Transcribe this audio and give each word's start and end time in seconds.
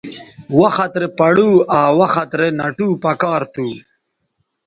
وخت 0.59 0.91
رے 1.01 1.07
پڑو 1.17 1.49
آ 1.79 1.81
وخت 1.99 2.29
رے 2.39 2.47
نَٹو 2.59 2.87
پکار 3.03 3.41
تھو 3.53 3.67